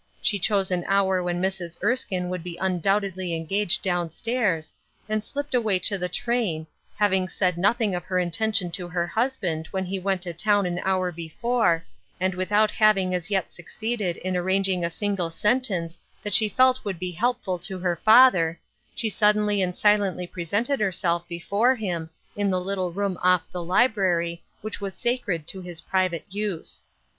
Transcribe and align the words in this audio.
She 0.19 0.39
chose 0.39 0.71
an 0.71 0.83
hour 0.87 1.21
when 1.21 1.39
Mrs. 1.39 1.77
Erskiue 1.83 2.23
would 2.27 2.43
be 2.43 2.57
undoubtedly 2.57 3.35
engaged 3.35 3.83
down 3.83 4.09
stau's, 4.09 4.73
and 5.07 5.23
slipped 5.23 5.53
away 5.53 5.77
to 5.77 5.99
the 5.99 6.09
train, 6.09 6.65
having 6.97 7.29
said 7.29 7.55
nothing 7.55 7.93
of 7.93 8.05
her 8.05 8.17
intention 8.17 8.71
to 8.71 8.87
her 8.87 9.05
husband 9.05 9.67
when 9.69 9.85
he 9.85 9.99
went 9.99 10.23
to 10.23 10.33
town 10.33 10.65
an 10.65 10.79
hour 10.83 11.11
before, 11.11 11.85
and 12.19 12.33
without 12.33 12.71
hav 12.71 12.97
ing 12.97 13.13
as 13.13 13.29
yet 13.29 13.51
succeeded 13.51 14.17
in 14.17 14.35
arranging 14.35 14.83
a 14.83 14.89
single 14.89 15.29
sen 15.29 15.61
tence 15.61 15.99
that 16.23 16.33
she 16.33 16.49
felt 16.49 16.83
would 16.83 16.97
be 16.97 17.11
helpful 17.11 17.59
to 17.59 17.77
her 17.77 17.95
father, 17.97 18.59
she 18.95 19.07
suddenly 19.07 19.61
and 19.61 19.75
silently 19.77 20.25
presented 20.25 20.79
her 20.79 20.91
self 20.91 21.27
before 21.27 21.75
him, 21.75 22.09
in 22.35 22.49
the 22.49 22.59
little 22.59 22.91
room 22.91 23.19
off 23.21 23.51
the 23.51 23.63
library 23.63 24.41
which 24.61 24.81
was 24.81 24.95
sacred 24.95 25.45
to 25.45 25.61
his 25.61 25.79
private 25.79 26.25
use. 26.27 26.87